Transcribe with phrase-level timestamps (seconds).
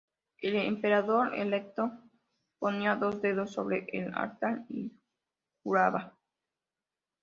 [0.39, 1.91] El emperador electo
[2.57, 4.91] ponía dos dedos sobre el altar y
[5.61, 6.17] juraba.